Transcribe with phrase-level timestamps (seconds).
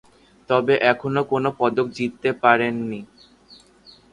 [0.49, 3.01] তবে এখনো কোন পদক জিততে পারেনি।